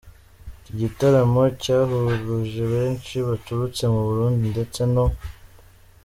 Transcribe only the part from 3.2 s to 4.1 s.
baturutse mu